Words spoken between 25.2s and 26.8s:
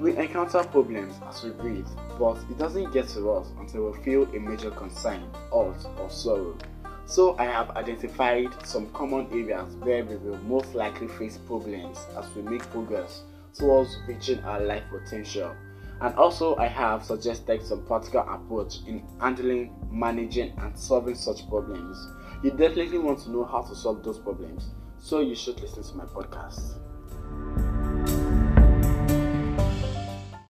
you should listen to my podcast.